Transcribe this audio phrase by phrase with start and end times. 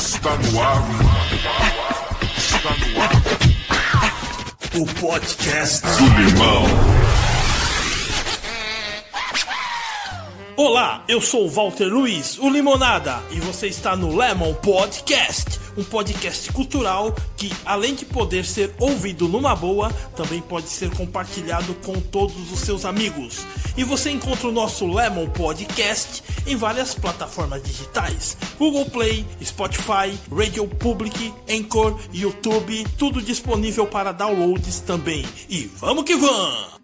[0.00, 0.82] Está no ar.
[2.34, 3.12] Está no ar.
[4.74, 6.64] O podcast do Limão.
[10.56, 15.84] Olá, eu sou o Walter Luiz, o Limonada, e você está no Lemon Podcast, um
[15.84, 22.00] podcast cultural que, além de poder ser ouvido numa boa, também pode ser compartilhado com
[22.00, 23.46] todos os seus amigos.
[23.76, 30.66] E você encontra o nosso Lemon Podcast em várias plataformas digitais: Google Play, Spotify, Radio
[30.66, 35.24] Public, Anchor, YouTube, tudo disponível para downloads também.
[35.48, 36.79] E vamos que vamos!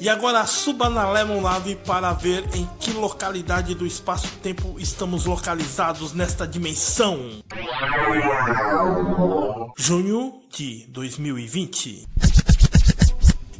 [0.00, 1.42] E agora suba na Lemon
[1.84, 7.18] para ver em que localidade do espaço-tempo estamos localizados nesta dimensão.
[9.76, 12.08] Junho de 2020.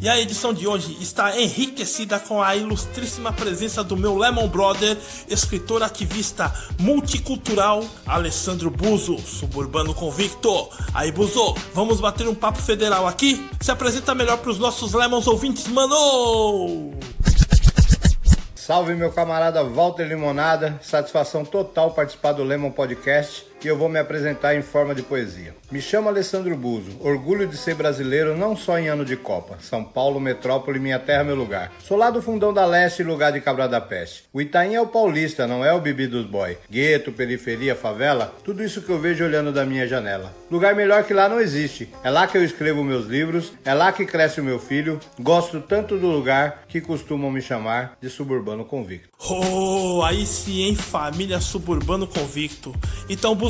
[0.02, 4.96] E a edição de hoje está enriquecida com a ilustríssima presença do meu Lemon Brother,
[5.28, 10.70] escritor ativista multicultural, Alessandro Buzo, suburbano convicto.
[10.94, 13.46] Aí, Buzo, vamos bater um papo federal aqui?
[13.60, 16.94] Se apresenta melhor para os nossos Lemons ouvintes, mano!
[18.54, 23.98] Salve meu camarada Walter Limonada, satisfação total participar do Lemon Podcast e eu vou me
[23.98, 25.54] apresentar em forma de poesia.
[25.70, 29.58] Me chamo Alessandro Buzo, orgulho de ser brasileiro não só em ano de Copa.
[29.60, 31.70] São Paulo, metrópole, minha terra, meu lugar.
[31.82, 34.24] Sou lá do fundão da leste, lugar de Cabra da Peste.
[34.32, 36.56] O Itaim é o paulista, não é o Bibi dos Boy.
[36.70, 40.34] Gueto, periferia, favela, tudo isso que eu vejo olhando da minha janela.
[40.50, 41.88] Lugar melhor que lá não existe.
[42.02, 44.98] É lá que eu escrevo meus livros, é lá que cresce o meu filho.
[45.18, 49.10] Gosto tanto do lugar que costumam me chamar de suburbano convicto.
[49.28, 52.74] Oh, aí sim, hein, família suburbano convicto.
[53.08, 53.49] Então, Buzo,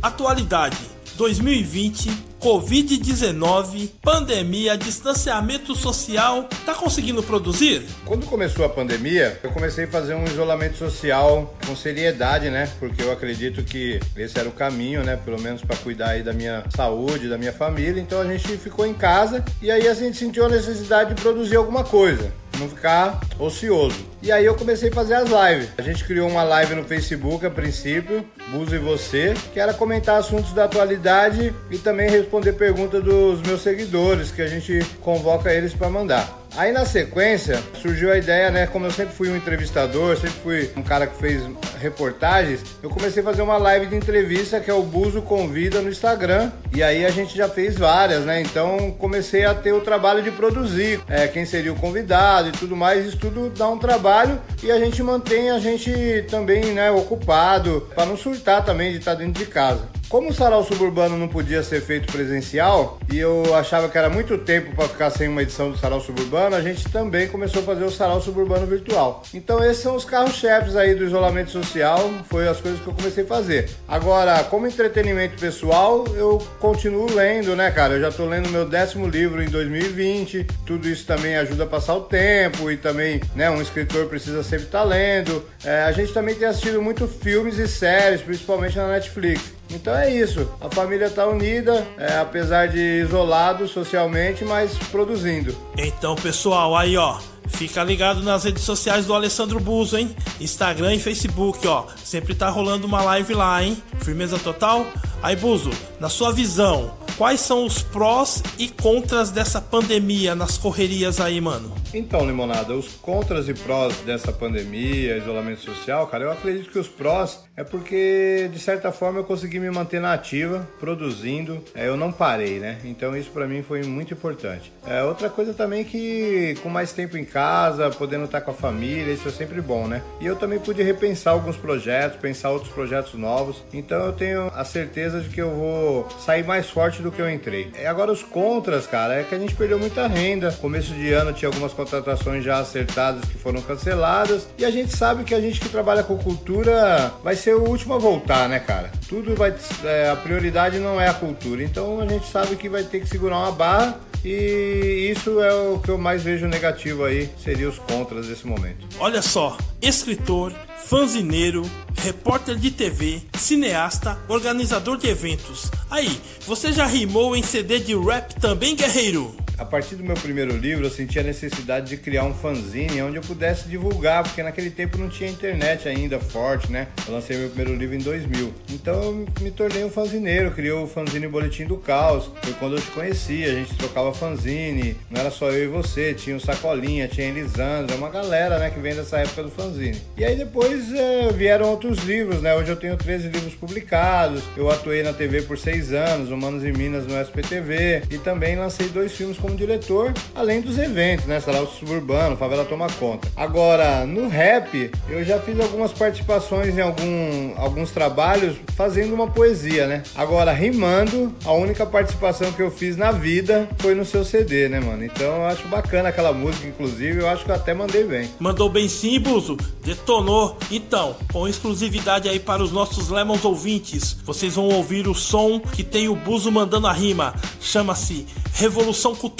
[0.00, 0.76] atualidade
[1.16, 7.82] 2020, Covid-19, pandemia, distanciamento social, tá conseguindo produzir?
[8.04, 12.70] Quando começou a pandemia, eu comecei a fazer um isolamento social com seriedade, né?
[12.78, 15.16] Porque eu acredito que esse era o caminho, né?
[15.16, 18.00] Pelo menos para cuidar aí da minha saúde, da minha família.
[18.00, 21.56] Então a gente ficou em casa e aí a gente sentiu a necessidade de produzir
[21.56, 23.96] alguma coisa não ficar ocioso.
[24.22, 25.68] E aí eu comecei a fazer as lives.
[25.76, 30.18] A gente criou uma live no Facebook a princípio, Buzo e você, que era comentar
[30.18, 35.74] assuntos da atualidade e também responder perguntas dos meus seguidores, que a gente convoca eles
[35.74, 36.43] para mandar.
[36.56, 38.66] Aí na sequência surgiu a ideia, né?
[38.66, 41.42] Como eu sempre fui um entrevistador, sempre fui um cara que fez
[41.80, 45.90] reportagens, eu comecei a fazer uma live de entrevista que é o Buzo Convida no
[45.90, 46.52] Instagram.
[46.72, 48.40] E aí a gente já fez várias, né?
[48.40, 52.76] Então comecei a ter o trabalho de produzir é, quem seria o convidado e tudo
[52.76, 53.04] mais.
[53.04, 58.06] Isso tudo dá um trabalho e a gente mantém a gente também, né, ocupado para
[58.06, 59.88] não surtar também de estar dentro de casa.
[60.08, 64.38] Como o sarau suburbano não podia ser feito presencial e eu achava que era muito
[64.38, 67.84] tempo para ficar sem uma edição do sarau suburbano, a gente também começou a fazer
[67.84, 69.22] o sarau suburbano virtual.
[69.32, 73.24] Então esses são os carros-chefes aí do isolamento social, foi as coisas que eu comecei
[73.24, 73.70] a fazer.
[73.88, 77.94] Agora, como entretenimento pessoal, eu continuo lendo, né, cara?
[77.94, 80.46] Eu já tô lendo meu décimo livro em 2020.
[80.66, 84.66] Tudo isso também ajuda a passar o tempo e também, né, um escritor precisa sempre
[84.66, 85.44] estar tá lendo.
[85.64, 89.53] É, a gente também tem assistido muito filmes e séries, principalmente na Netflix.
[89.70, 90.48] Então é isso.
[90.60, 95.54] A família está unida, é, apesar de isolado socialmente, mas produzindo.
[95.76, 97.18] Então, pessoal, aí ó.
[97.46, 100.16] Fica ligado nas redes sociais do Alessandro Buzo, hein?
[100.40, 101.84] Instagram e Facebook, ó.
[102.02, 103.80] Sempre tá rolando uma live lá, hein?
[104.00, 104.86] Firmeza total?
[105.22, 105.70] Aí, Buzo,
[106.00, 111.72] na sua visão, quais são os prós e contras dessa pandemia nas correrias aí, mano?
[111.96, 116.88] Então, Limonada, os contras e prós dessa pandemia, isolamento social, cara, eu acredito que os
[116.88, 121.96] prós é porque, de certa forma, eu consegui me manter na ativa, produzindo, é, eu
[121.96, 122.78] não parei, né?
[122.82, 124.72] Então isso para mim foi muito importante.
[124.84, 129.12] É, outra coisa também que, com mais tempo em casa, podendo estar com a família,
[129.12, 130.02] isso é sempre bom, né?
[130.20, 134.64] E eu também pude repensar alguns projetos, pensar outros projetos novos, então eu tenho a
[134.64, 137.70] certeza de que eu vou sair mais forte do que eu entrei.
[137.80, 141.32] E agora os contras, cara, é que a gente perdeu muita renda, começo de ano
[141.32, 144.48] tinha algumas contratações já acertadas que foram canceladas.
[144.58, 147.94] E a gente sabe que a gente que trabalha com cultura vai ser o último
[147.94, 148.90] a voltar, né, cara?
[149.08, 149.54] Tudo vai.
[149.84, 151.62] É, a prioridade não é a cultura.
[151.62, 153.98] Então a gente sabe que vai ter que segurar uma barra.
[154.24, 158.86] E isso é o que eu mais vejo negativo aí, seria os contras desse momento.
[158.98, 160.50] Olha só, escritor,
[160.86, 161.62] fanzineiro,
[161.94, 165.70] repórter de TV, cineasta, organizador de eventos.
[165.90, 169.43] Aí, você já rimou em CD de rap também, guerreiro?
[169.56, 173.16] A partir do meu primeiro livro, eu senti a necessidade de criar um fanzine onde
[173.16, 176.88] eu pudesse divulgar, porque naquele tempo não tinha internet ainda forte, né?
[177.06, 178.52] Eu lancei meu primeiro livro em 2000.
[178.70, 182.30] Então eu me tornei um fanzineiro, criei o fanzine Boletim do Caos.
[182.42, 186.14] Foi quando eu te conheci, a gente trocava fanzine, não era só eu e você,
[186.14, 190.00] tinha o Sacolinha, tinha Elisandra, uma galera, né, que vem dessa época do fanzine.
[190.16, 192.54] E aí depois é, vieram outros livros, né?
[192.56, 196.72] Hoje eu tenho 13 livros publicados, eu atuei na TV por seis anos, Humanos e
[196.72, 201.40] Minas no SPTV, e também lancei dois filmes como diretor, além dos eventos, né?
[201.40, 203.28] Sarau Suburbano, Favela Toma Conta.
[203.36, 209.86] Agora, no rap, eu já fiz algumas participações em algum, alguns trabalhos fazendo uma poesia,
[209.86, 210.02] né?
[210.14, 214.80] Agora, rimando, a única participação que eu fiz na vida foi no seu CD, né,
[214.80, 215.04] mano?
[215.04, 218.28] Então eu acho bacana aquela música, inclusive, eu acho que eu até mandei bem.
[218.38, 219.56] Mandou bem sim, Buzo.
[219.84, 220.56] Detonou.
[220.70, 225.82] Então, com exclusividade aí para os nossos Lemons ouvintes, vocês vão ouvir o som que
[225.82, 227.34] tem o Buzo mandando a rima.
[227.60, 229.33] Chama-se Revolução Cultural.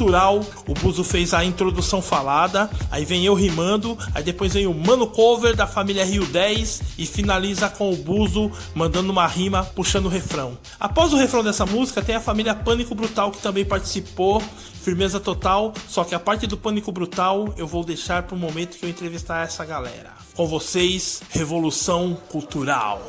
[0.67, 5.07] O Buzo fez a introdução falada, aí vem eu rimando, aí depois vem o Mano
[5.07, 10.09] Cover da família Rio 10 e finaliza com o Buzo mandando uma rima puxando o
[10.09, 10.59] refrão.
[10.79, 14.43] Após o refrão dessa música, tem a família Pânico Brutal que também participou,
[14.83, 18.77] firmeza total, só que a parte do Pânico Brutal eu vou deixar para o momento
[18.77, 20.13] que eu entrevistar essa galera.
[20.35, 23.01] Com vocês, Revolução Cultural.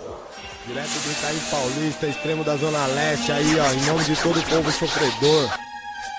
[0.68, 4.44] Direto do Itaim Paulista, extremo da Zona Leste, aí ó, em nome de todo o
[4.44, 5.50] povo sofredor.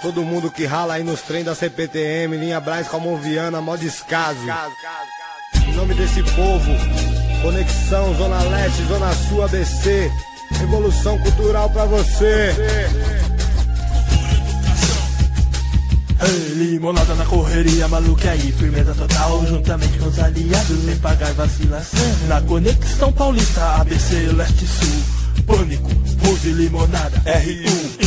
[0.02, 4.38] Todo mundo que rala aí nos trem da CPTM, linha Braz, Calmoviana, mó descaso.
[5.66, 6.70] Em nome desse povo,
[7.42, 10.10] conexão Zona Leste, Zona Sul, ABC.
[10.60, 12.54] Revolução cultural pra você.
[16.18, 22.16] Ei, limonada na correria, maluca aí, firmeza total, juntamente com os aliados, sem pagar vacilação.
[22.28, 25.90] Na conexão paulista, ABC, leste, sul, pânico,
[26.24, 28.05] Rose, limonada, RU.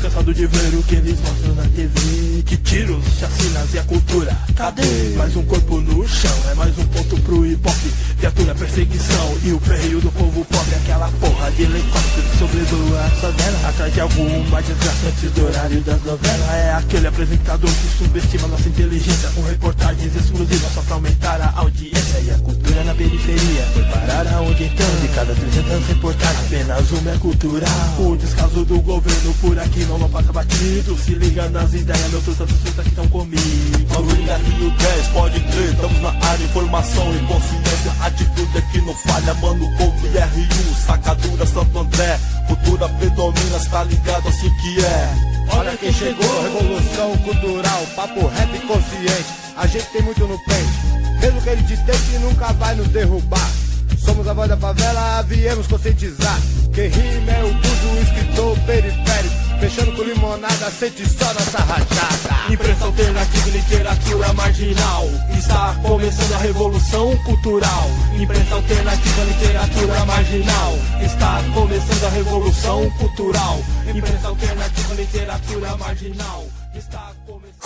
[0.00, 2.42] Estamos cansados de ver o que eles mostram na TV.
[2.46, 4.34] Que tiros, chacinas e a cultura.
[4.56, 4.82] Cadê?
[5.14, 7.76] Mais um corpo no chão, é mais um ponto pro hip hop.
[8.18, 10.74] Viatura, perseguição e o perreio do povo pobre.
[10.76, 13.68] Aquela porra de helicóptero sobrevoa a favela.
[13.68, 16.50] Atrás de alguma desgraça antes do horário das novelas.
[16.50, 19.28] É aquele apresentador que subestima nossa inteligência.
[19.34, 22.20] Com reportagens exclusivas só pra aumentar a audiência.
[22.20, 24.86] E a cultura na periferia foi parar aonde então?
[25.00, 27.68] De cada 300 reportagens, apenas uma é cultural.
[27.98, 30.96] O descaso do governo por aqui não, não passa batido.
[30.98, 33.70] Se liga nas ideias, meu truta dos que estão comigo.
[33.88, 38.94] Família Rio 10, pode crer, estamos na área, informação e consciência, atitude é que não
[38.94, 45.30] falha, mano, couve RU, sacadura Santo André, cultura predomina, tá ligado assim que é.
[45.56, 49.40] Olha quem chegou, revolução cultural, papo rap consciente.
[49.56, 53.50] A gente tem muito no pente, mesmo que ele te tente, nunca vai nos derrubar.
[53.98, 56.40] Somos a voz da favela, viemos conscientizar.
[56.72, 59.50] Quem rima é o buzo, o escritor periférico.
[59.60, 62.52] Fechando com limonada, sente só nossa rajada.
[62.52, 65.06] Imprensa alternativa e literatura marginal.
[65.36, 67.90] Está começando a revolução cultural.
[68.18, 70.78] Imprensa alternativa, literatura marginal.
[71.04, 73.60] Está começando a revolução cultural.
[73.94, 76.46] Imprensa alternativa, literatura marginal.
[76.74, 77.60] Está começando.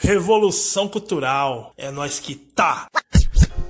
[0.00, 1.72] Revolução cultural.
[1.76, 2.88] É nós que tá.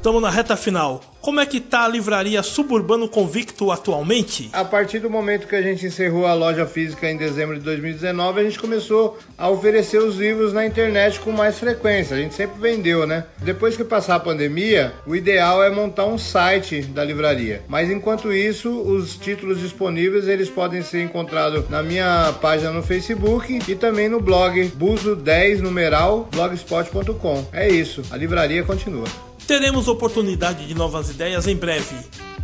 [0.01, 1.03] Estamos na reta final.
[1.21, 4.49] Como é que tá a livraria Suburbano Convicto atualmente?
[4.51, 8.41] A partir do momento que a gente encerrou a loja física em dezembro de 2019,
[8.41, 12.17] a gente começou a oferecer os livros na internet com mais frequência.
[12.17, 13.27] A gente sempre vendeu, né?
[13.43, 17.61] Depois que passar a pandemia, o ideal é montar um site da livraria.
[17.69, 23.61] Mas enquanto isso, os títulos disponíveis eles podem ser encontrados na minha página no Facebook
[23.69, 27.45] e também no blog buzo10 numeral blogspot.com.
[27.53, 29.05] É isso, a livraria continua.
[29.51, 31.97] Teremos oportunidade de novas ideias em breve.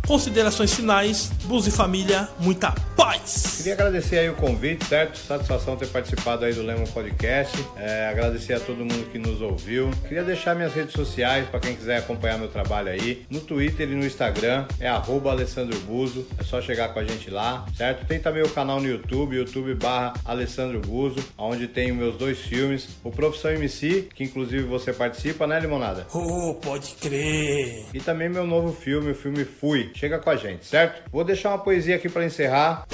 [0.07, 3.57] Considerações finais, Bus e família, muita paz!
[3.57, 5.17] Queria agradecer aí o convite, certo?
[5.17, 7.57] Satisfação ter participado aí do Lemon Podcast.
[7.75, 9.91] É, agradecer a todo mundo que nos ouviu.
[10.07, 13.25] Queria deixar minhas redes sociais para quem quiser acompanhar meu trabalho aí.
[13.29, 16.25] No Twitter e no Instagram é arroba Alessandro Buzo.
[16.39, 18.05] É só chegar com a gente lá, certo?
[18.07, 22.87] Tem também o canal no YouTube, YouTube barra Alessandro Buzo, onde tem meus dois filmes.
[23.03, 26.07] O Profissão MC, que inclusive você participa, né, Limonada?
[26.13, 27.87] Oh, pode crer!
[27.93, 29.91] E também meu novo filme, o filme Fui.
[29.97, 31.09] Chega com a gente, certo?
[31.11, 32.85] Vou deixar uma poesia aqui para encerrar.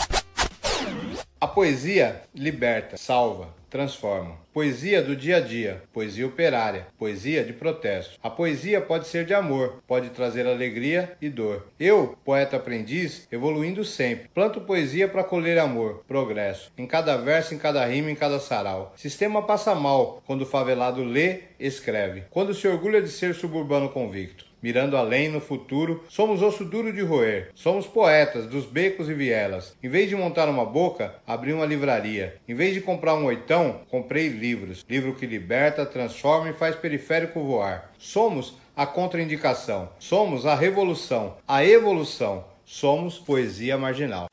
[1.38, 4.38] A poesia liberta, salva, transforma.
[4.54, 8.18] Poesia do dia a dia, poesia operária, poesia de protesto.
[8.24, 11.68] A poesia pode ser de amor, pode trazer alegria e dor.
[11.78, 16.72] Eu, poeta aprendiz, evoluindo sempre, planto poesia para colher amor, progresso.
[16.78, 18.94] Em cada verso, em cada rima, em cada sarau.
[18.96, 22.24] Sistema passa mal quando o favelado lê, escreve.
[22.30, 24.53] Quando se orgulha de ser suburbano convicto.
[24.64, 26.02] Mirando além no futuro.
[26.08, 27.50] Somos osso duro de roer.
[27.54, 29.76] Somos poetas dos becos e vielas.
[29.84, 32.38] Em vez de montar uma boca, abri uma livraria.
[32.48, 34.86] Em vez de comprar um oitão, comprei livros.
[34.90, 37.92] Livro que liberta, transforma e faz periférico voar.
[38.00, 39.90] Somos a contraindicação.
[40.00, 42.46] Somos a revolução, a evolução.
[42.66, 44.28] Somos poesia marginal.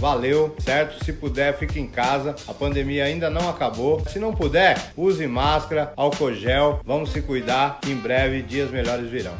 [0.00, 1.04] Valeu, certo?
[1.04, 2.34] Se puder, fique em casa.
[2.48, 4.02] A pandemia ainda não acabou.
[4.08, 6.80] Se não puder, use máscara, álcool gel.
[6.86, 7.78] Vamos se cuidar.
[7.86, 9.34] Em breve, dias melhores virão.